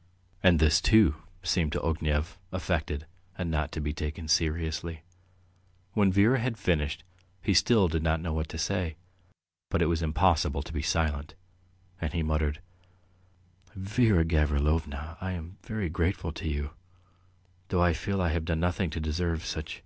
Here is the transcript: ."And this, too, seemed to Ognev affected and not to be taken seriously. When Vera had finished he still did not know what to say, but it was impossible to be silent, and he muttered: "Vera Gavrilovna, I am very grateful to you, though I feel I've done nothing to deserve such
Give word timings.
."And 0.42 0.58
this, 0.58 0.78
too, 0.78 1.14
seemed 1.42 1.72
to 1.72 1.80
Ognev 1.80 2.36
affected 2.52 3.06
and 3.38 3.50
not 3.50 3.72
to 3.72 3.80
be 3.80 3.94
taken 3.94 4.28
seriously. 4.28 5.04
When 5.94 6.12
Vera 6.12 6.38
had 6.38 6.58
finished 6.58 7.02
he 7.40 7.54
still 7.54 7.88
did 7.88 8.02
not 8.02 8.20
know 8.20 8.34
what 8.34 8.50
to 8.50 8.58
say, 8.58 8.96
but 9.70 9.80
it 9.80 9.86
was 9.86 10.02
impossible 10.02 10.62
to 10.64 10.72
be 10.74 10.82
silent, 10.82 11.34
and 11.98 12.12
he 12.12 12.22
muttered: 12.22 12.60
"Vera 13.74 14.22
Gavrilovna, 14.26 15.16
I 15.18 15.30
am 15.32 15.56
very 15.62 15.88
grateful 15.88 16.32
to 16.32 16.46
you, 16.46 16.72
though 17.68 17.82
I 17.82 17.94
feel 17.94 18.20
I've 18.20 18.44
done 18.44 18.60
nothing 18.60 18.90
to 18.90 19.00
deserve 19.00 19.46
such 19.46 19.82